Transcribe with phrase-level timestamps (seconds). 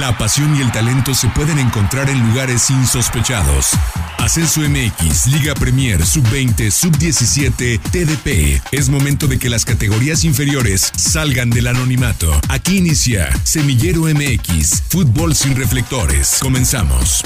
[0.00, 3.70] La pasión y el talento se pueden encontrar en lugares insospechados.
[4.18, 8.62] Ascenso MX, Liga Premier, Sub-20, Sub-17, TDP.
[8.72, 12.30] Es momento de que las categorías inferiores salgan del anonimato.
[12.50, 16.40] Aquí inicia Semillero MX, Fútbol sin reflectores.
[16.42, 17.22] Comenzamos.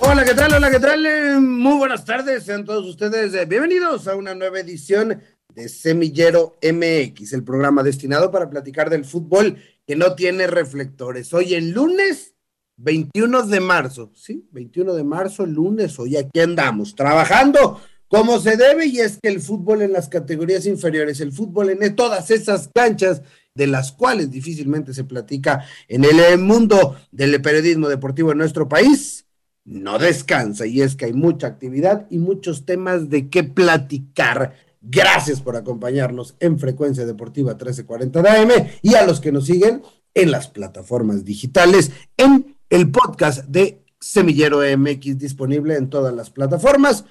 [0.00, 0.54] Hola, ¿qué tal?
[0.54, 1.40] Hola, ¿qué tal?
[1.42, 5.20] Muy buenas tardes, sean todos ustedes eh, bienvenidos a una nueva edición
[5.54, 9.56] de Semillero MX, el programa destinado para platicar del fútbol
[9.86, 11.32] que no tiene reflectores.
[11.34, 12.34] Hoy el lunes
[12.76, 14.48] 21 de marzo, ¿sí?
[14.52, 19.40] 21 de marzo, lunes, hoy aquí andamos, trabajando como se debe y es que el
[19.40, 23.22] fútbol en las categorías inferiores, el fútbol en todas esas canchas
[23.54, 29.26] de las cuales difícilmente se platica en el mundo del periodismo deportivo en nuestro país,
[29.64, 34.54] no descansa y es que hay mucha actividad y muchos temas de qué platicar.
[34.86, 38.50] Gracias por acompañarnos en Frecuencia Deportiva 1340 de AM
[38.82, 44.58] y a los que nos siguen en las plataformas digitales, en el podcast de Semillero
[44.76, 47.06] MX disponible en todas las plataformas.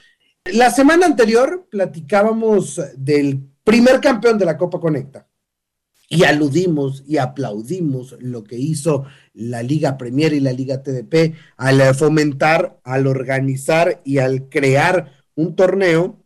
[0.45, 5.27] La semana anterior platicábamos del primer campeón de la Copa Conecta
[6.09, 11.95] y aludimos y aplaudimos lo que hizo la Liga Premier y la Liga TDP al
[11.95, 16.22] fomentar, al organizar y al crear un torneo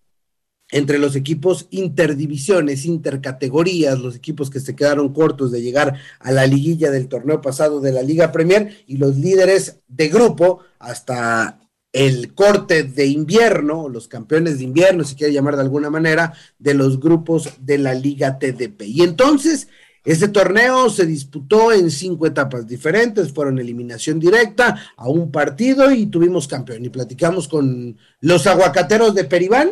[0.72, 6.46] entre los equipos interdivisiones, intercategorías, los equipos que se quedaron cortos de llegar a la
[6.46, 11.60] liguilla del torneo pasado de la Liga Premier y los líderes de grupo hasta
[11.94, 16.74] el corte de invierno, los campeones de invierno, si quiere llamar de alguna manera, de
[16.74, 18.84] los grupos de la Liga TDP.
[18.84, 19.68] Y entonces,
[20.04, 26.06] este torneo se disputó en cinco etapas diferentes, fueron eliminación directa a un partido y
[26.06, 26.86] tuvimos campeón.
[26.86, 29.72] Y platicamos con los aguacateros de Peribán,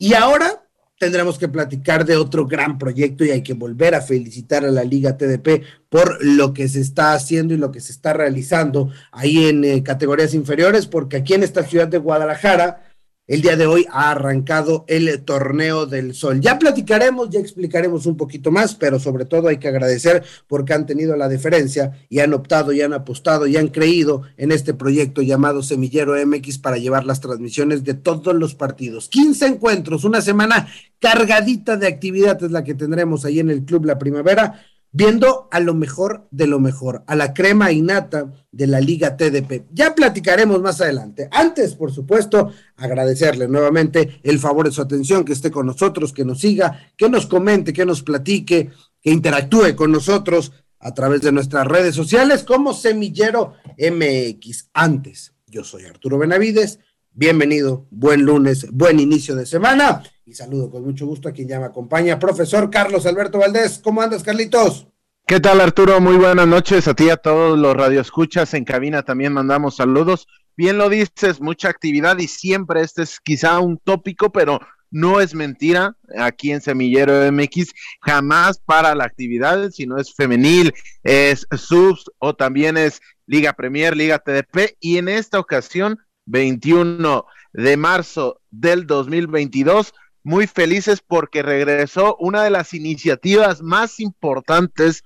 [0.00, 0.64] y ahora
[0.98, 4.82] tendremos que platicar de otro gran proyecto y hay que volver a felicitar a la
[4.82, 9.46] Liga TDP por lo que se está haciendo y lo que se está realizando ahí
[9.46, 12.89] en eh, categorías inferiores, porque aquí en esta ciudad de Guadalajara,
[13.30, 16.40] el día de hoy ha arrancado el torneo del sol.
[16.40, 20.84] Ya platicaremos, ya explicaremos un poquito más, pero sobre todo hay que agradecer porque han
[20.84, 25.22] tenido la deferencia y han optado y han apostado y han creído en este proyecto
[25.22, 29.08] llamado Semillero MX para llevar las transmisiones de todos los partidos.
[29.08, 30.66] 15 encuentros, una semana
[30.98, 34.60] cargadita de actividad es la que tendremos ahí en el Club La Primavera
[34.92, 39.66] viendo a lo mejor de lo mejor, a la crema innata de la Liga TDP.
[39.72, 41.28] Ya platicaremos más adelante.
[41.30, 46.24] Antes, por supuesto, agradecerle nuevamente el favor de su atención, que esté con nosotros, que
[46.24, 51.32] nos siga, que nos comente, que nos platique, que interactúe con nosotros a través de
[51.32, 54.70] nuestras redes sociales como Semillero MX.
[54.72, 56.80] Antes, yo soy Arturo Benavides.
[57.12, 61.58] Bienvenido, buen lunes, buen inicio de semana y saludo con mucho gusto a quien ya
[61.58, 63.80] me acompaña, profesor Carlos Alberto Valdés.
[63.82, 64.86] ¿Cómo andas, Carlitos?
[65.26, 66.00] ¿Qué tal, Arturo?
[66.00, 69.02] Muy buenas noches a ti y a todos los radioescuchas en cabina.
[69.02, 70.28] También mandamos saludos.
[70.56, 74.60] Bien lo dices, mucha actividad y siempre este es quizá un tópico, pero
[74.92, 75.96] no es mentira.
[76.16, 82.36] Aquí en Semillero MX, jamás para la actividad, si no es femenil, es subs o
[82.36, 84.76] también es Liga Premier, Liga TDP.
[84.78, 92.50] Y en esta ocasión, 21 de marzo del 2022, muy felices porque regresó una de
[92.50, 95.04] las iniciativas más importantes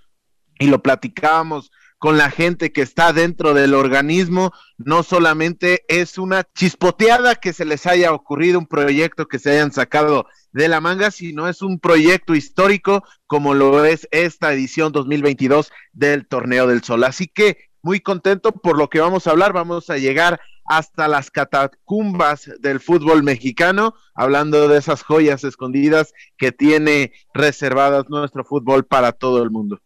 [0.58, 6.44] y lo platicábamos con la gente que está dentro del organismo, no solamente es una
[6.54, 11.10] chispoteada que se les haya ocurrido un proyecto que se hayan sacado de la manga,
[11.10, 17.04] sino es un proyecto histórico como lo es esta edición 2022 del Torneo del Sol.
[17.04, 21.30] Así que muy contento por lo que vamos a hablar, vamos a llegar hasta las
[21.30, 29.12] catacumbas del fútbol mexicano, hablando de esas joyas escondidas que tiene reservadas nuestro fútbol para
[29.12, 29.80] todo el mundo.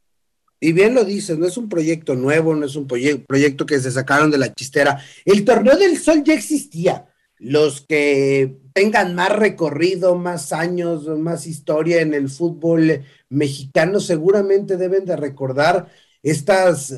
[0.60, 3.92] Y bien lo dices, no es un proyecto nuevo, no es un proyecto que se
[3.92, 5.00] sacaron de la chistera.
[5.24, 7.06] El torneo del sol ya existía.
[7.40, 15.04] Los que tengan más recorrido, más años, más historia en el fútbol mexicano seguramente deben
[15.04, 15.88] de recordar
[16.24, 16.94] estas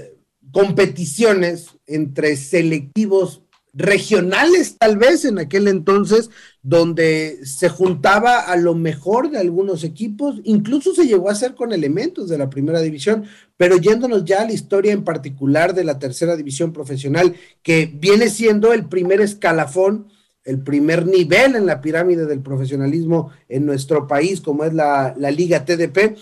[0.51, 3.43] competiciones entre selectivos
[3.73, 6.31] regionales tal vez en aquel entonces,
[6.63, 11.73] donde se juntaba a lo mejor de algunos equipos, incluso se llegó a hacer con
[11.73, 13.25] elementos de la primera división,
[13.57, 18.29] pero yéndonos ya a la historia en particular de la tercera división profesional, que viene
[18.29, 20.09] siendo el primer escalafón,
[20.45, 25.31] el primer nivel en la pirámide del profesionalismo en nuestro país, como es la, la
[25.31, 26.17] Liga TDP,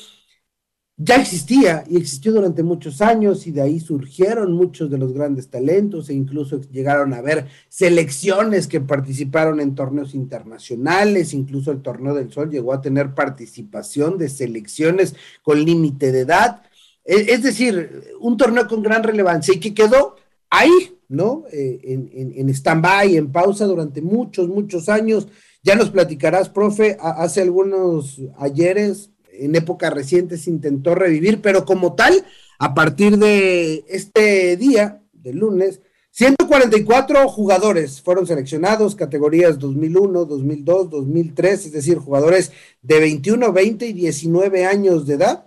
[1.01, 5.49] ya existía y existió durante muchos años y de ahí surgieron muchos de los grandes
[5.49, 12.15] talentos e incluso llegaron a haber selecciones que participaron en torneos internacionales, incluso el Torneo
[12.15, 16.63] del Sol llegó a tener participación de selecciones con límite de edad.
[17.05, 20.17] e, es decir, un torneo con gran relevancia y que quedó
[20.51, 21.45] ahí, ¿no?
[21.53, 25.29] Eh, en, en, en stand-by, en pausa durante muchos, muchos años.
[25.63, 32.25] Ya nos platicarás, profe, hace algunos ayeres, en épocas recientes, intentó revivir, pero como tal,
[32.59, 35.81] a partir de este día, del lunes,
[36.11, 42.51] 144 jugadores fueron seleccionados, categorías 2001, 2002, 2003, es decir, jugadores
[42.83, 45.45] de 21, 20 y 19 años de edad,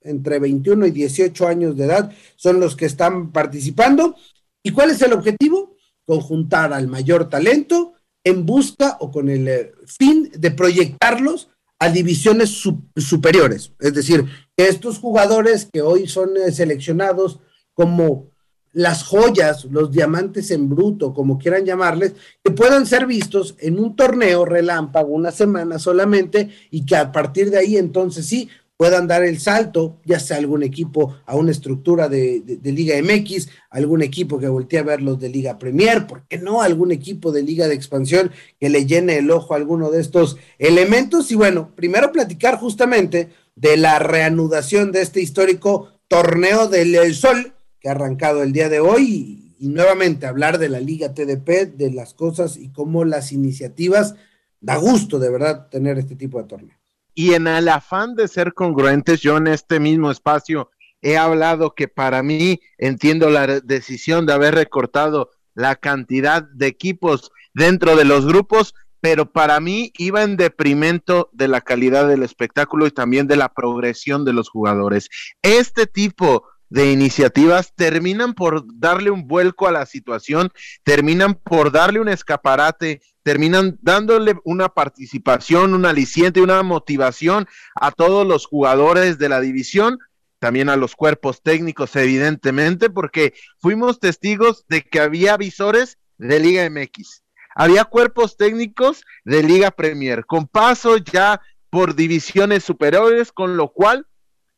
[0.00, 4.16] entre 21 y 18 años de edad son los que están participando.
[4.62, 5.76] ¿Y cuál es el objetivo?
[6.06, 7.94] Conjuntar al mayor talento
[8.24, 12.62] en busca o con el eh, fin de proyectarlos a divisiones
[12.96, 13.72] superiores.
[13.80, 14.24] Es decir,
[14.56, 17.40] que estos jugadores que hoy son eh, seleccionados
[17.74, 18.30] como
[18.72, 22.14] las joyas, los diamantes en bruto, como quieran llamarles,
[22.44, 27.50] que puedan ser vistos en un torneo relámpago, una semana solamente, y que a partir
[27.50, 32.08] de ahí entonces sí puedan dar el salto, ya sea algún equipo a una estructura
[32.08, 36.38] de, Liga MX, algún equipo que voltee a ver los de Liga Premier, ¿por qué
[36.38, 36.60] no?
[36.60, 38.30] Algún equipo de Liga de Expansión
[38.60, 41.30] que le llene el ojo a alguno de estos elementos.
[41.30, 47.88] Y bueno, primero platicar justamente de la reanudación de este histórico torneo del Sol que
[47.88, 52.12] ha arrancado el día de hoy y, nuevamente hablar de la Liga TDP, de las
[52.12, 54.14] cosas y cómo las iniciativas,
[54.60, 56.75] da gusto de verdad tener este tipo de torneo.
[57.18, 60.70] Y en el afán de ser congruentes, yo en este mismo espacio
[61.00, 67.32] he hablado que para mí entiendo la decisión de haber recortado la cantidad de equipos
[67.54, 72.86] dentro de los grupos, pero para mí iba en deprimento de la calidad del espectáculo
[72.86, 75.08] y también de la progresión de los jugadores.
[75.40, 76.44] Este tipo
[76.76, 80.52] de iniciativas terminan por darle un vuelco a la situación,
[80.84, 88.26] terminan por darle un escaparate, terminan dándole una participación, un aliciente, una motivación a todos
[88.26, 89.98] los jugadores de la división,
[90.38, 96.68] también a los cuerpos técnicos, evidentemente, porque fuimos testigos de que había visores de Liga
[96.68, 97.22] MX,
[97.54, 101.40] había cuerpos técnicos de Liga Premier, con paso ya
[101.70, 104.06] por divisiones superiores, con lo cual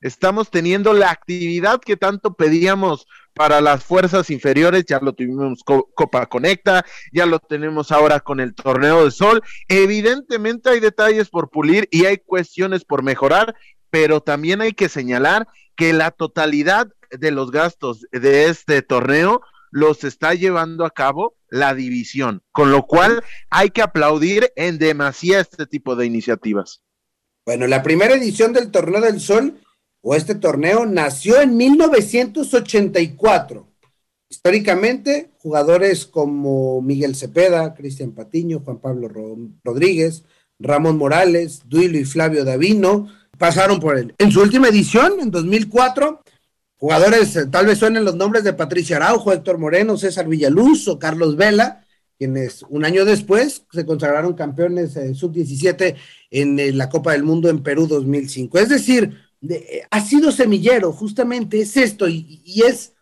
[0.01, 6.27] estamos teniendo la actividad que tanto pedíamos para las fuerzas inferiores, ya lo tuvimos Copa
[6.27, 9.43] Conecta, ya lo tenemos ahora con el Torneo de Sol.
[9.69, 13.55] Evidentemente hay detalles por pulir y hay cuestiones por mejorar,
[13.91, 15.47] pero también hay que señalar
[15.77, 19.41] que la totalidad de los gastos de este torneo
[19.71, 25.41] los está llevando a cabo la división, con lo cual hay que aplaudir en demasía
[25.41, 26.83] este tipo de iniciativas.
[27.47, 29.61] Bueno, la primera edición del Torneo del Sol
[30.01, 33.67] o este torneo nació en 1984.
[34.31, 39.09] Históricamente, jugadores como Miguel Cepeda, Cristian Patiño, Juan Pablo
[39.65, 40.25] Rodríguez,
[40.59, 43.09] Ramón Morales, Duilo y Flavio Davino
[43.39, 44.15] pasaron por él.
[44.19, 46.23] En su última edición, en 2004,
[46.77, 50.99] jugadores, eh, tal vez suenen los nombres de Patricia Araujo, Héctor Moreno, César Villaluz o
[50.99, 51.85] Carlos Vela,
[52.19, 55.95] quienes un año después se consagraron campeones eh, sub-17
[56.31, 58.59] en eh, la Copa del Mundo en Perú 2005.
[58.59, 59.17] Es decir,
[59.49, 62.95] eh, ha sido semillero, justamente es esto, y, es,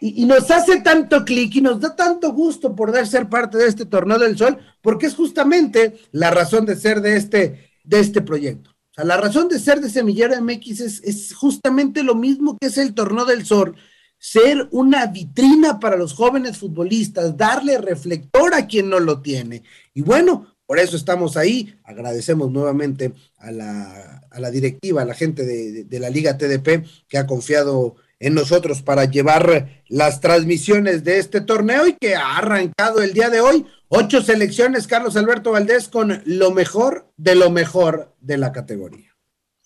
[0.00, 3.86] y, nos hace tanto clic y nos da tanto gusto poder ser parte de este
[3.86, 8.70] torneo del sol, porque es justamente la razón de ser de este, de este proyecto.
[8.70, 12.66] O sea, la razón de ser de Semillero MX es, es justamente lo mismo que
[12.66, 13.76] es el torneo del sol,
[14.18, 19.62] ser una vitrina para los jóvenes futbolistas, darle reflector a quien no lo tiene.
[19.94, 21.74] Y bueno, por eso estamos ahí.
[21.82, 27.16] Agradecemos nuevamente a la, a la directiva, a la gente de, la Liga TDP que
[27.16, 33.00] ha confiado en nosotros para llevar las transmisiones de este torneo y que ha arrancado
[33.00, 33.64] el día de hoy.
[33.88, 39.16] Ocho selecciones, Carlos Alberto Valdés, con lo mejor de lo mejor de la categoría.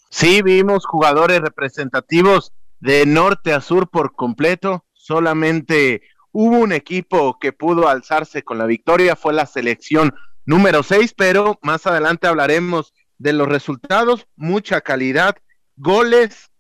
[0.09, 4.85] Sí, vimos jugadores representativos de norte a sur por completo.
[4.93, 11.15] Solamente hubo un equipo que pudo alzarse con la victoria, fue la selección número 6,
[11.17, 15.37] pero más adelante hablaremos de los resultados, mucha calidad,
[15.77, 16.51] goles.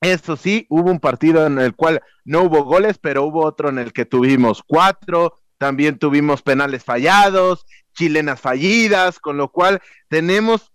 [0.00, 3.78] Eso sí, hubo un partido en el cual no hubo goles, pero hubo otro en
[3.78, 10.72] el que tuvimos cuatro, también tuvimos penales fallados, chilenas fallidas, con lo cual tenemos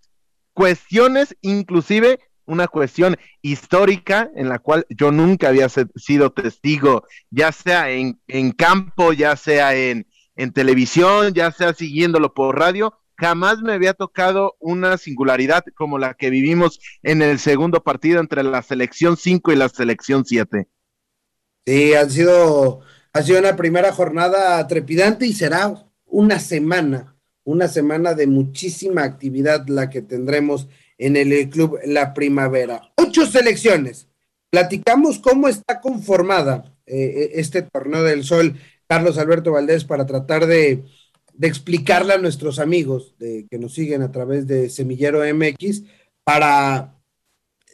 [0.53, 7.91] cuestiones, inclusive una cuestión histórica en la cual yo nunca había sido testigo, ya sea
[7.91, 10.08] en, en campo, ya sea en,
[10.39, 16.13] en televisión, ya sea siguiéndolo por radio, jamás me había tocado una singularidad como la
[16.13, 20.69] que vivimos en el segundo partido entre la selección 5 y la selección 7.
[21.65, 22.79] Sí, han sido,
[23.12, 29.67] ha sido una primera jornada trepidante y será una semana, una semana de muchísima actividad
[29.67, 32.93] la que tendremos en el club La Primavera.
[32.96, 34.08] Ocho selecciones,
[34.50, 38.55] platicamos cómo está conformada eh, este torneo del sol,
[38.89, 40.84] Carlos Alberto Valdés, para tratar de,
[41.39, 45.84] explicarle a nuestros amigos de, que nos siguen a través de Semillero MX
[46.24, 47.00] para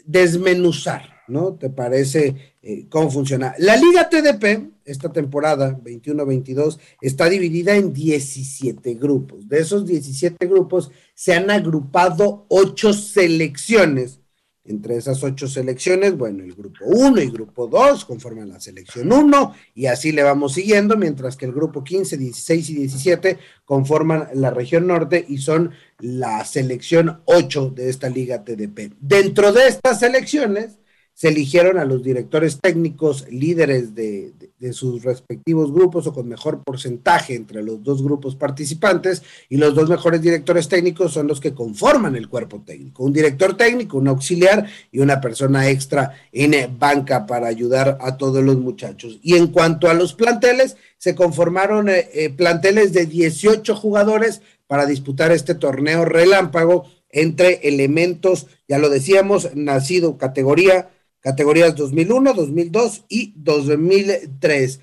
[0.03, 1.55] desmenuzar, ¿no?
[1.55, 3.55] ¿Te parece eh, cómo funciona?
[3.59, 9.47] La Liga TDP, esta temporada 21-22, está dividida en 17 grupos.
[9.47, 14.19] De esos 17 grupos se han agrupado ocho selecciones
[14.65, 19.55] entre esas ocho selecciones, bueno, el grupo 1 y grupo 2 conforman la selección 1
[19.75, 24.49] y así le vamos siguiendo, mientras que el grupo 15, 16 y 17 conforman la
[24.49, 28.93] región norte y son la selección 8 de esta liga TDP.
[28.99, 30.79] Dentro de estas selecciones,
[31.15, 34.33] se eligieron a los directores técnicos líderes de,
[34.73, 39.87] sus respectivos grupos o con mejor porcentaje entre los dos grupos participantes y los dos
[39.89, 43.03] mejores directores técnicos son los que conforman el cuerpo técnico.
[43.03, 48.43] Un director técnico, un auxiliar y una persona extra en banca para ayudar a todos
[48.43, 49.19] los muchachos.
[49.21, 54.87] Y en cuanto a los planteles, se conformaron eh, eh, planteles de 18 jugadores para
[54.87, 60.89] disputar este torneo relámpago entre elementos, ya lo decíamos, nacido categoría
[61.25, 64.79] categorías 2001, 2002 y 2003.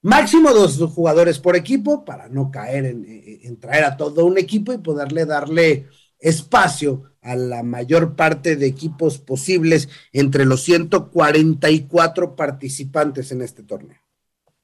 [0.00, 4.78] Máximo dos jugadores por equipo para no caer en, traer a todo un equipo y
[4.78, 13.42] poderle darle espacio a la mayor parte de equipos posibles entre los 144 participantes en
[13.42, 14.00] este torneo.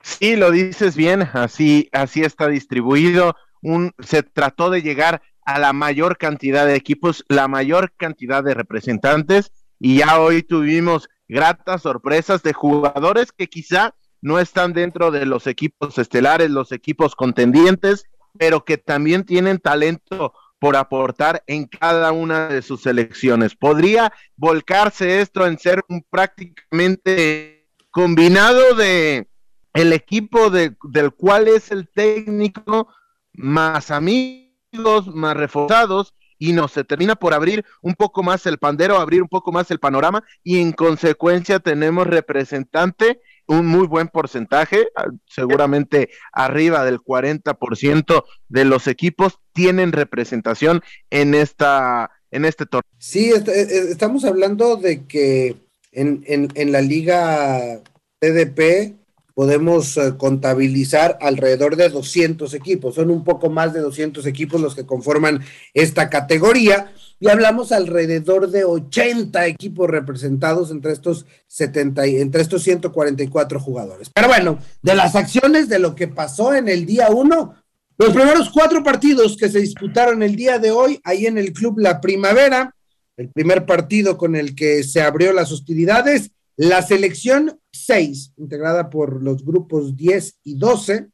[0.00, 3.36] Sí, lo dices bien, así, así está distribuido.
[3.60, 8.54] Un, se trató de llegar a la mayor cantidad de equipos, la mayor cantidad de
[8.54, 15.26] representantes, y ya hoy tuvimos gratas sorpresas de jugadores que quizá no están dentro de
[15.26, 18.04] los equipos estelares, los equipos contendientes,
[18.36, 23.54] pero que también tienen talento por aportar en cada una de sus selecciones.
[23.54, 29.28] ¿Podría volcarse esto en ser un prácticamente combinado de
[29.74, 32.88] el equipo de, del cual es el técnico
[33.32, 38.98] más amigos, más reforzados y no se termina por abrir un poco más el pandero,
[38.98, 44.88] abrir un poco más el panorama y en consecuencia tenemos representante un muy buen porcentaje,
[44.94, 52.92] ah, seguramente arriba del 40% de los equipos tienen representación en esta en este torneo.
[52.98, 55.56] Sí, estamos hablando de que
[55.92, 57.80] en, en, en la liga
[58.18, 58.97] TDP
[59.38, 62.96] podemos eh, contabilizar alrededor de 200 equipos.
[62.96, 66.90] Son un poco más de 200 equipos los que conforman esta categoría
[67.20, 74.10] y hablamos alrededor de 80 equipos representados entre estos 70 entre estos 144 jugadores.
[74.12, 77.54] Pero bueno, de las acciones de lo que pasó en el día 1,
[77.96, 81.78] los primeros cuatro partidos que se disputaron el día de hoy ahí en el club
[81.78, 82.74] La Primavera,
[83.16, 89.22] el primer partido con el que se abrió las hostilidades, la selección 6, integrada por
[89.22, 91.06] los grupos 10 y 12,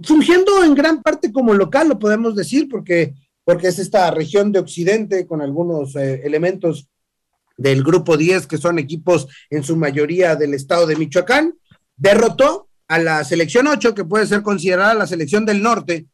[0.00, 3.14] surgiendo en gran parte como local, lo podemos decir, porque,
[3.44, 6.88] porque es esta región de Occidente con algunos eh, elementos
[7.56, 11.54] del grupo 10, que son equipos en su mayoría del estado de Michoacán,
[11.96, 16.06] derrotó a la selección 8, que puede ser considerada la selección del norte,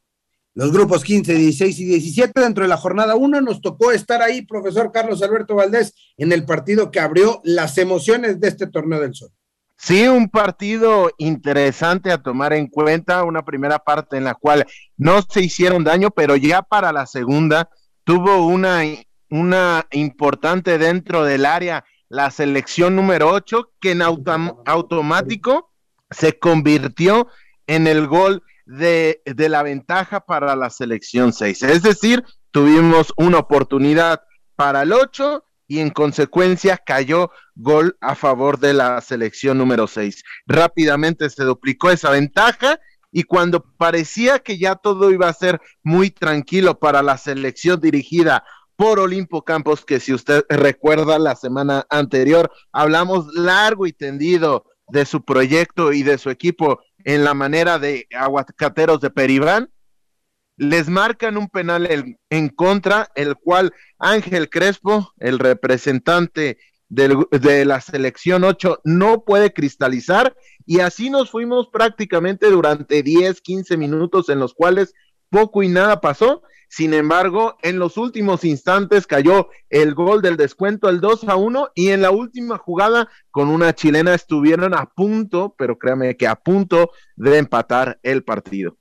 [0.55, 4.43] los grupos 15, 16 y 17 dentro de la jornada 1 nos tocó estar ahí,
[4.43, 9.15] profesor Carlos Alberto Valdés, en el partido que abrió las emociones de este torneo del
[9.15, 9.31] sol.
[9.77, 14.65] Sí, un partido interesante a tomar en cuenta, una primera parte en la cual
[14.97, 17.69] no se hicieron daño, pero ya para la segunda
[18.05, 18.83] tuvo una,
[19.31, 25.73] una importante dentro del área la selección número 8 que en automático
[26.11, 27.27] se convirtió
[27.67, 31.63] en el gol de, la ventaja para la selección 6.
[31.63, 34.23] Es decir, tuvimos una oportunidad
[34.57, 40.23] para el 8 y en consecuencia cayó gol a favor de la selección número 6.
[40.47, 42.81] Rápidamente se duplicó esa ventaja
[43.11, 48.45] y cuando parecía que ya todo iba a ser muy tranquilo para la selección dirigida
[48.77, 55.07] por Olimpo Campos, que si usted recuerda la semana anterior hablamos largo y tendido de
[55.07, 59.71] su proyecto y de su equipo en la manera de aguacateros de Peribán,
[60.57, 66.59] les marcan un penal en, contra, el cual Ángel Crespo, el representante
[66.89, 73.77] de la selección 8, no puede cristalizar y así nos fuimos prácticamente durante 10, 15
[73.77, 74.95] minutos en los cuales
[75.29, 80.89] poco y nada pasó sin embargo, en los últimos instantes cayó el gol del descuento,
[80.89, 85.55] el 2 a 1, y en la última jugada con una chilena estuvieron a punto,
[85.57, 88.77] pero créame que a punto de empatar el partido.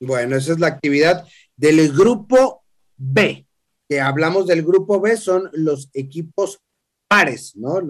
[0.00, 2.64] Bueno, esa es la actividad del grupo
[2.96, 3.46] B.
[3.88, 6.60] Que hablamos del grupo B, son los equipos
[7.08, 7.80] pares, ¿no?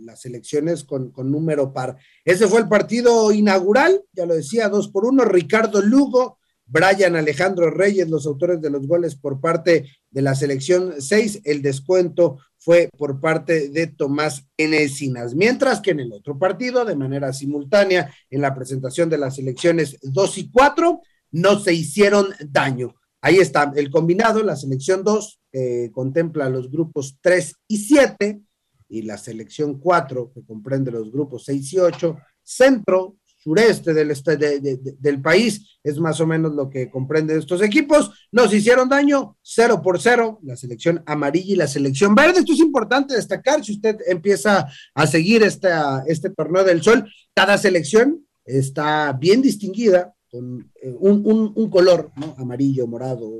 [0.00, 1.96] las elecciones con, con, número par.
[2.24, 5.24] Ese fue el partido inaugural, ya lo decía, dos por uno.
[5.24, 11.00] Ricardo Lugo, Brian Alejandro Reyes, los autores de los goles por parte de la selección
[11.00, 11.42] 6.
[11.44, 15.34] El descuento fue por parte de Tomás Encinas.
[15.34, 19.96] Mientras que en el otro partido, de manera simultánea, en la presentación de las selecciones
[20.02, 22.94] 2 y 4, no se hicieron daño.
[23.20, 28.40] Ahí está el combinado, la selección 2, que contempla los grupos 3 y 7,
[28.88, 33.16] y la selección 4, que comprende los grupos 6 y 8, centro,
[33.46, 38.10] sureste del, este, del país, es más o menos lo que comprende estos equipos.
[38.32, 42.40] Nos hicieron daño, 0 por 0, la selección amarilla y la selección verde.
[42.40, 47.08] Esto es importante destacar si usted empieza a seguir esta, este torneo del sol.
[47.36, 52.34] Cada selección está bien distinguida con eh, un, un, color, ¿no?
[52.38, 53.30] amarillo, morado,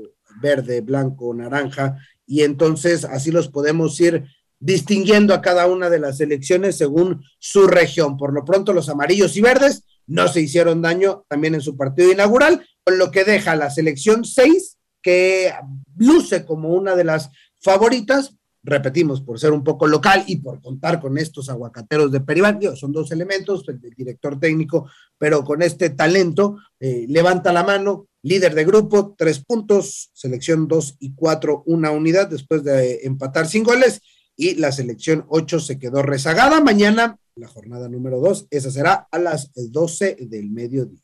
[0.41, 4.23] verde, blanco, naranja, y entonces así los podemos ir
[4.59, 8.15] distinguiendo a cada una de las elecciones según su región.
[8.15, 12.11] Por lo pronto, los amarillos y verdes no se hicieron daño también en su partido
[12.11, 15.53] inaugural, con lo que deja la selección 6, que
[15.97, 17.29] luce como una de las
[17.61, 22.59] favoritas, repetimos, por ser un poco local y por contar con estos aguacateros de Peribán,
[22.75, 28.55] son dos elementos, el, director técnico, pero con este talento, eh, levanta la mano, líder
[28.55, 34.01] de grupo, tres puntos, selección 2 y 4, una unidad después de empatar sin goles,
[34.35, 36.61] y la selección 8 se quedó rezagada.
[36.61, 41.01] Mañana, la jornada número 2, esa será a las 12 del mediodía.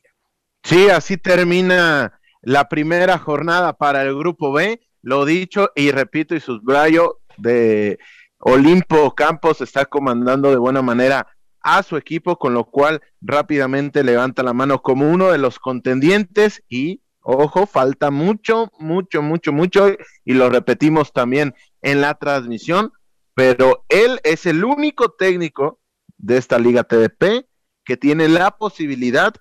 [0.62, 4.80] Sí, así termina la primera jornada para el grupo B.
[5.02, 7.98] Lo dicho y repito y subrayo, de
[8.38, 11.26] Olimpo Campos está comandando de buena manera
[11.60, 16.62] a su equipo, con lo cual rápidamente levanta la mano como uno de los contendientes
[16.68, 19.88] y, ojo, falta mucho, mucho, mucho, mucho,
[20.24, 22.92] y lo repetimos también en la transmisión,
[23.34, 25.80] pero él es el único técnico
[26.18, 27.46] de esta liga TDP
[27.84, 29.34] que tiene la posibilidad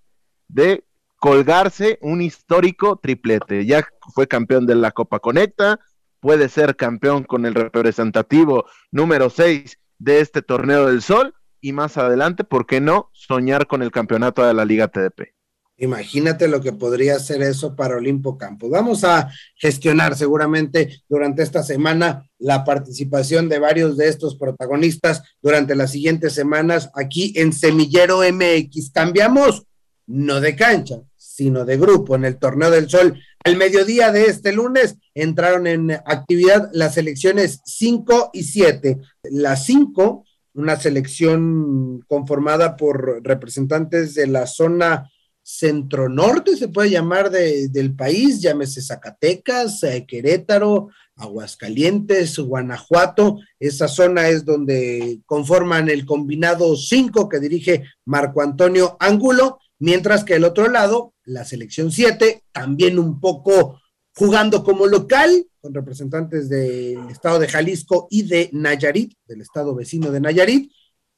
[0.47, 0.85] de
[1.17, 3.65] colgarse un histórico triplete.
[3.65, 5.79] Ya fue campeón de la Copa Conecta,
[6.19, 11.97] puede ser campeón con el representativo número 6 de este torneo del Sol y más
[11.97, 15.33] adelante, ¿por qué no soñar con el campeonato de la Liga TDP?
[15.77, 18.69] Imagínate lo que podría ser eso para Olimpo Campos.
[18.69, 25.75] Vamos a gestionar seguramente durante esta semana la participación de varios de estos protagonistas durante
[25.75, 28.91] las siguientes semanas aquí en Semillero MX.
[28.91, 29.63] Cambiamos
[30.05, 33.19] no de cancha, sino de grupo en el Torneo del Sol.
[33.43, 38.99] Al mediodía de este lunes entraron en actividad las selecciones 5 y 7.
[39.23, 45.09] Las 5, una selección conformada por representantes de la zona
[45.43, 53.39] centro-norte, se puede llamar del país, llámese Zacatecas, eh, Querétaro, Aguascalientes, Guanajuato.
[53.59, 60.35] Esa zona es donde conforman el combinado 5 que dirige Marco Antonio Ángulo Mientras que
[60.35, 63.81] el otro lado, la selección 7, también un poco
[64.15, 70.09] jugando como local, con representantes del estado de Jalisco y de Nayarit, del estado vecino
[70.09, 70.71] de Nayarit.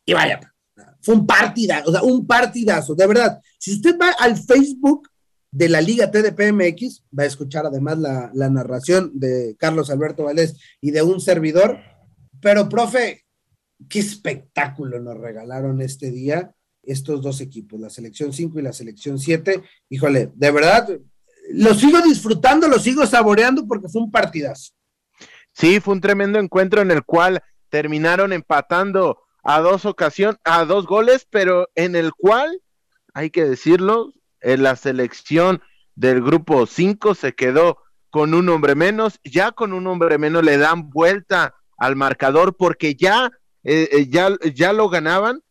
[0.04, 0.55] Y vaya,
[1.06, 3.40] fue un partidazo, o sea, un partidazo, de verdad.
[3.60, 5.08] Si usted va al Facebook
[5.52, 10.90] de la Liga TDPMX, va a escuchar además la, narración de Carlos Alberto Valdés y
[10.90, 11.78] de un servidor.
[12.42, 13.24] Pero, profe,
[13.88, 19.20] qué espectáculo nos regalaron este día estos dos equipos, la selección 5 y la selección
[19.20, 19.62] 7.
[19.90, 20.90] Híjole, de verdad,
[21.52, 24.72] lo sigo disfrutando, lo sigo saboreando porque fue un partidazo.
[25.54, 30.86] Sí, fue un tremendo encuentro en el cual terminaron empatando a dos ocasiones, a dos
[30.86, 32.62] goles, pero en el cual,
[33.14, 35.62] hay que decirlo, en la selección
[35.96, 37.78] del grupo 5 se quedó
[38.10, 42.96] con un hombre menos, ya con un hombre menos le dan vuelta al marcador porque
[42.96, 43.32] ya,
[43.64, 45.42] eh, eh, ya, ya lo ganaban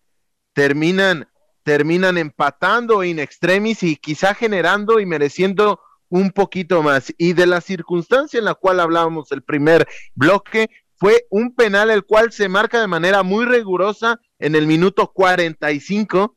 [0.54, 1.28] terminan,
[1.62, 7.12] terminan empatando in extremis y quizá generando y mereciendo un poquito más.
[7.18, 10.70] Y de la circunstancia en la cual hablábamos el primer bloque,
[11.04, 16.34] fue un penal el cual se marca de manera muy rigurosa en el minuto 45.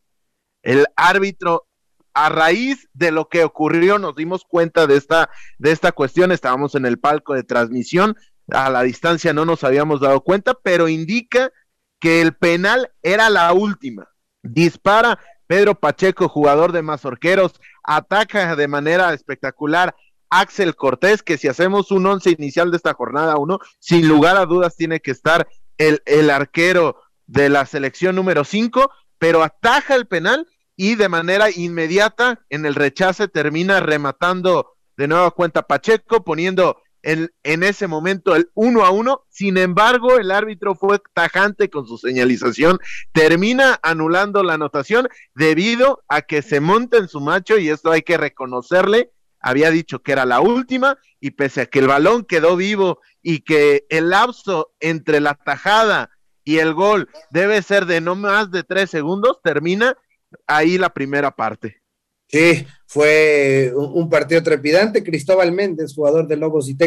[0.61, 1.69] El árbitro,
[2.13, 6.33] a raíz de lo que ocurrió, nos dimos cuenta de esta, de esta cuestión.
[6.33, 8.17] Estábamos en el palco de transmisión,
[8.49, 11.49] a la distancia no nos habíamos dado cuenta, pero indica
[12.01, 14.09] que el penal era la última.
[14.43, 17.53] Dispara Pedro Pacheco, jugador de Mazorqueros,
[17.83, 19.95] ataca de manera espectacular
[20.29, 24.45] Axel Cortés, que si hacemos un once inicial de esta jornada uno, sin lugar a
[24.45, 30.07] dudas tiene que estar el, el arquero de la selección número 5, pero ataja el
[30.07, 36.81] penal y de manera inmediata en el rechace termina rematando de nueva cuenta Pacheco, poniendo
[37.03, 39.25] en, en, ese momento el uno a uno.
[39.29, 42.79] Sin embargo, el árbitro fue tajante con su señalización,
[43.11, 48.01] termina anulando la anotación debido a que se monta en su macho y esto hay
[48.01, 49.11] que reconocerle.
[49.39, 53.39] Había dicho que era la última y pese a que el balón quedó vivo y
[53.41, 56.11] que el lapso entre la tajada
[56.43, 59.97] y el gol debe ser de no más de tres segundos, termina
[60.45, 61.81] ahí la primera parte.
[62.29, 65.03] Sí, fue un partido trepidante.
[65.03, 66.77] Cristóbal Méndez, jugador de Lobos y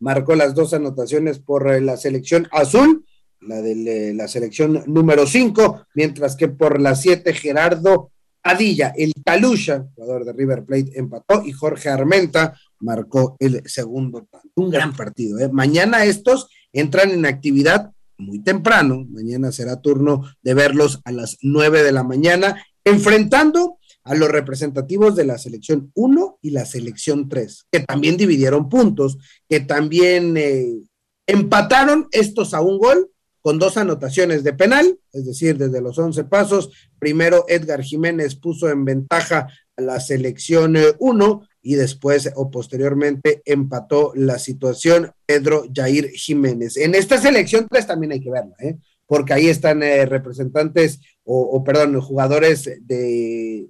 [0.00, 3.04] marcó las dos anotaciones por eh, la selección azul,
[3.40, 8.10] la de la selección número 5, mientras que por la 7 Gerardo
[8.42, 14.48] Adilla, el Talusha, jugador de River Plate, empató y Jorge Armenta marcó el segundo tanto.
[14.54, 15.38] Un gran partido.
[15.38, 15.50] ¿eh?
[15.52, 19.06] Mañana estos entran en actividad muy temprano.
[19.10, 25.16] Mañana será turno de verlos a las 9 de la mañana, enfrentando a los representativos
[25.16, 30.80] de la selección 1 y la selección 3, que también dividieron puntos, que también eh,
[31.26, 33.10] empataron estos a un gol
[33.42, 38.68] con dos anotaciones de penal, es decir, desde los 11 pasos, primero Edgar Jiménez puso
[38.68, 45.64] en ventaja a la selección 1 eh, y después o posteriormente empató la situación Pedro
[45.72, 46.76] Jair Jiménez.
[46.76, 48.76] En esta selección 3 también hay que verla, ¿eh?
[49.06, 53.68] porque ahí están eh, representantes o, o, perdón, jugadores de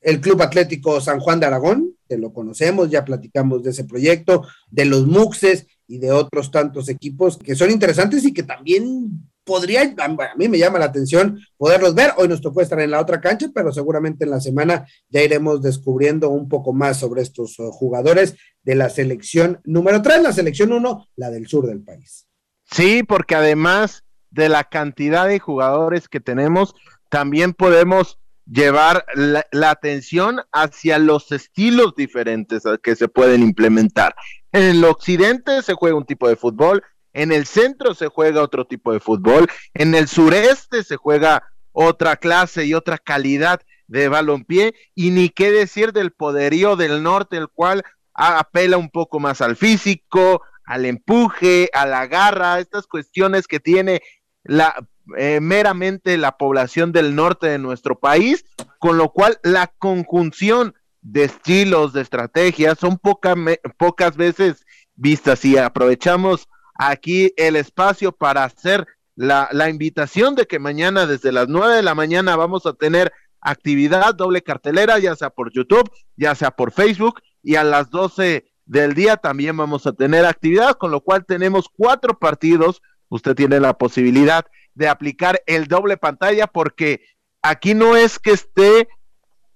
[0.00, 4.46] el Club Atlético San Juan de Aragón, que lo conocemos, ya platicamos de ese proyecto,
[4.70, 9.10] de los Muxes y de otros tantos equipos que son interesantes y que también
[9.44, 12.12] podría, a mí me llama la atención poderlos ver.
[12.16, 15.60] Hoy nos tocó estar en la otra cancha, pero seguramente en la semana ya iremos
[15.60, 20.72] descubriendo un poco más sobre estos uh, jugadores de la selección número 3, la selección
[20.72, 22.28] 1, la del sur del país.
[22.70, 26.76] Sí, porque además de la cantidad de jugadores que tenemos,
[27.08, 34.14] también podemos llevar la, atención hacia los estilos diferentes que se pueden implementar.
[34.52, 36.82] En el occidente se juega un tipo de fútbol,
[37.12, 42.16] en el centro se juega otro tipo de fútbol, en el sureste se juega otra
[42.16, 47.48] clase y otra calidad de balompié, y ni qué decir del poderío del norte, el
[47.48, 47.84] cual
[48.14, 54.02] apela un poco más al físico, al empuje, a la garra, estas cuestiones que tiene
[54.44, 54.74] la
[55.16, 58.44] eh, meramente la población del norte de nuestro país,
[58.78, 66.48] con lo cual la conjunción de estilos, de estrategias, son pocas veces vistas y aprovechamos
[66.74, 68.86] aquí el espacio para hacer
[69.16, 73.12] la, la, invitación de que mañana desde las nueve de la mañana vamos a tener
[73.40, 78.50] actividad doble cartelera, ya sea por YouTube, ya sea por Facebook, y a las doce
[78.66, 82.82] del día también vamos a tener actividad, con lo cual tenemos cuatro partidos.
[83.08, 87.02] Usted tiene la posibilidad de aplicar el doble pantalla porque
[87.42, 88.88] aquí no es que esté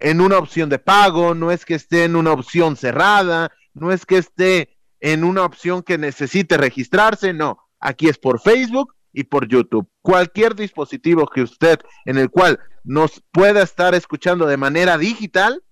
[0.05, 4.05] en una opción de pago, no es que esté en una opción cerrada, no es
[4.05, 9.49] que esté en una opción que necesite registrarse, no, aquí es por Facebook y por
[9.49, 9.89] YouTube.
[10.03, 15.65] Cualquier dispositivo que usted en el cual nos pueda estar escuchando de manera digital,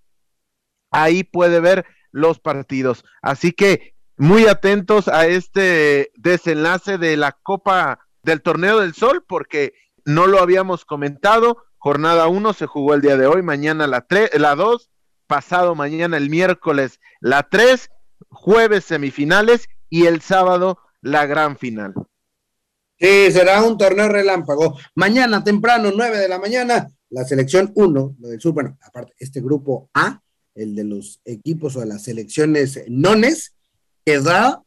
[0.90, 3.04] ahí puede ver los partidos.
[3.20, 9.74] Así que muy atentos a este desenlace de la Copa del Torneo del Sol, porque
[10.06, 11.64] no lo habíamos comentado.
[11.82, 14.88] Jornada 1 se jugó el día de hoy, mañana la 3, la 2,
[15.26, 17.90] pasado mañana el miércoles la 3,
[18.28, 21.92] jueves semifinales y el sábado la gran final.
[23.00, 24.78] Sí, será un torneo relámpago.
[24.94, 29.40] Mañana temprano, 9 de la mañana, la selección 1, lo del sur, bueno, aparte, este
[29.40, 30.22] grupo A,
[30.54, 33.56] el de los equipos o de las selecciones nones,
[34.04, 34.62] queda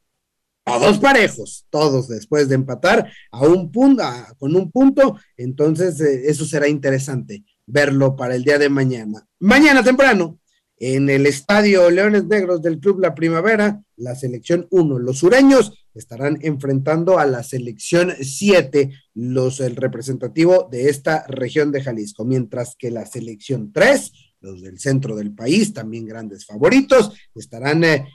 [0.66, 4.04] todos parejos, todos después de empatar a un punto,
[4.40, 9.28] con un punto, entonces eh, eso será interesante verlo para el día de mañana.
[9.40, 10.40] Mañana temprano,
[10.78, 16.40] en el estadio Leones Negros del Club La Primavera, la selección 1, los sureños estarán
[16.42, 22.92] enfrentando a la selección 7, los el representativo de esta región de Jalisco, mientras que
[22.92, 28.08] la selección 3, los del centro del país, también grandes favoritos, estarán eh,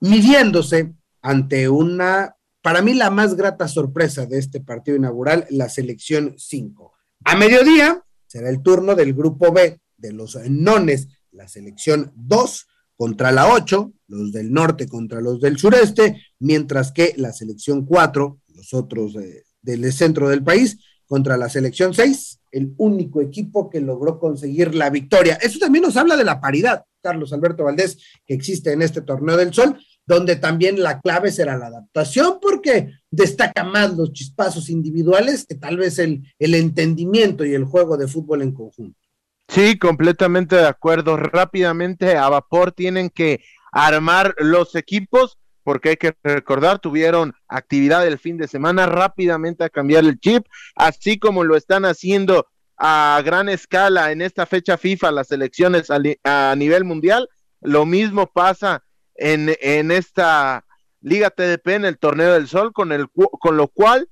[0.00, 0.92] midiéndose
[1.26, 6.92] ante una, para mí la más grata sorpresa de este partido inaugural, la selección 5.
[7.24, 13.32] A mediodía será el turno del grupo B de los nones, la selección 2 contra
[13.32, 18.72] la 8, los del norte contra los del sureste, mientras que la selección 4, los
[18.72, 19.16] otros
[19.62, 24.90] del centro del país, contra la selección 6, el único equipo que logró conseguir la
[24.90, 25.34] victoria.
[25.42, 29.36] Eso también nos habla de la paridad, Carlos Alberto Valdés, que existe en este torneo
[29.36, 35.44] del sol, donde también la clave será la adaptación, porque destaca más los chispazos individuales
[35.48, 38.98] que tal vez el, el entendimiento y el juego de fútbol en conjunto.
[39.48, 41.16] Sí, completamente de acuerdo.
[41.16, 43.42] Rápidamente a vapor tienen que
[43.72, 49.68] armar los equipos porque hay que recordar, tuvieron actividad el fin de semana rápidamente a
[49.68, 55.10] cambiar el chip, así como lo están haciendo a gran escala en esta fecha FIFA
[55.10, 57.28] las elecciones a, nivel mundial.
[57.60, 58.84] Lo mismo pasa
[59.18, 60.64] en, en, esta
[61.00, 64.08] Liga TDP, en el Torneo del Sol, con, el, con lo cual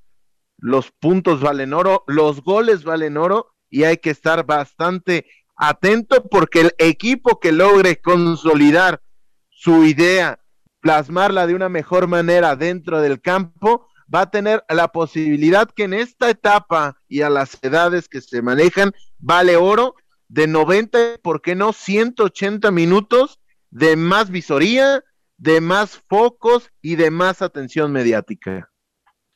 [0.59, 6.61] los puntos valen oro, los goles valen oro y hay que estar bastante atento porque
[6.61, 9.03] el equipo que logre consolidar
[9.51, 10.41] su idea
[10.85, 15.95] plasmarla de una mejor manera dentro del campo, va a tener la posibilidad que en
[15.95, 19.95] esta etapa y a las edades que se manejan, vale oro
[20.29, 21.73] de 90, ¿por qué no?
[21.73, 23.41] 180 minutos
[23.75, 25.05] de más visoría,
[25.37, 28.71] de más focos y de más atención mediática.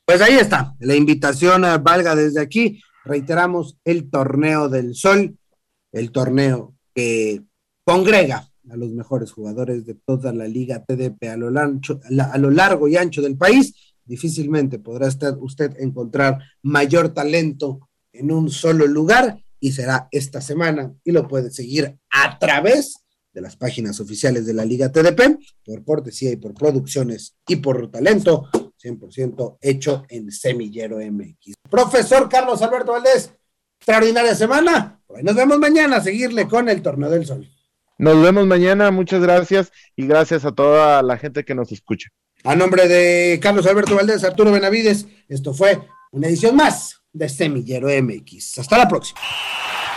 [0.05, 2.81] Pues ahí está, la invitación a valga desde aquí.
[3.03, 5.37] Reiteramos el torneo del sol,
[5.91, 7.43] el torneo que
[7.83, 12.87] congrega a los mejores jugadores de toda la liga TDP a lo, a lo largo
[12.87, 19.73] y ancho del país, difícilmente podrá usted encontrar mayor talento en un solo lugar y
[19.73, 24.65] será esta semana y lo puede seguir a través de las páginas oficiales de la
[24.65, 28.49] Liga TDP, por cortesía y por producciones y por talento,
[28.83, 31.55] 100% hecho en Semillero MX.
[31.69, 33.33] Profesor Carlos Alberto Valdés,
[33.79, 35.01] extraordinaria semana.
[35.21, 37.49] Nos vemos mañana a seguirle con el Torneo del Sol.
[37.97, 42.09] Nos vemos mañana, muchas gracias y gracias a toda la gente que nos escucha.
[42.43, 47.89] A nombre de Carlos Alberto Valdés, Arturo Benavides, esto fue una edición más de Semillero
[47.89, 48.59] MX.
[48.59, 49.19] Hasta la próxima.